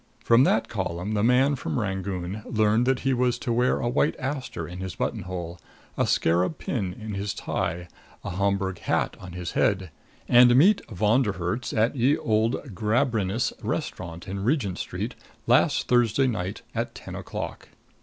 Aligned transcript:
From 0.23 0.45
that 0.45 0.67
column 0.67 1.13
the 1.13 1.21
man 1.21 1.55
from 1.55 1.77
Rangoon 1.79 2.41
learned 2.47 2.87
that 2.87 3.01
he 3.01 3.13
was 3.13 3.37
to 3.37 3.53
wear 3.53 3.77
a 3.79 3.87
white 3.87 4.15
aster 4.17 4.67
in 4.67 4.79
his 4.79 4.95
button 4.95 5.21
hole, 5.21 5.59
a 5.95 6.07
scarab 6.07 6.57
pin 6.57 6.91
in 6.91 7.13
his 7.13 7.35
tie, 7.35 7.87
a 8.23 8.31
Homburg 8.31 8.79
hat 8.79 9.15
on 9.19 9.33
his 9.33 9.51
head, 9.51 9.91
and 10.27 10.55
meet 10.55 10.81
Von 10.89 11.21
der 11.21 11.33
Herts 11.33 11.71
at 11.71 11.95
Ye 11.95 12.17
Old 12.17 12.55
Gambrinus 12.73 13.53
Restaurant 13.63 14.27
in 14.27 14.43
Regent 14.43 14.79
Street, 14.79 15.13
last 15.45 15.87
Thursday 15.87 16.25
night 16.25 16.63
at 16.73 16.95
ten 16.95 17.13
o'clock. 17.13 17.69